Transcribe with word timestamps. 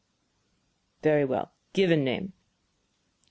"Very 1.03 1.25
well. 1.25 1.51
Given 1.73 2.03
name?" 2.03 2.33